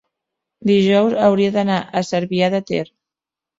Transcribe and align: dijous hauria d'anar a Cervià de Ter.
dijous 0.69 1.13
hauria 1.27 1.53
d'anar 1.59 1.77
a 1.79 2.03
Cervià 2.11 2.53
de 2.57 2.65
Ter. 2.73 2.83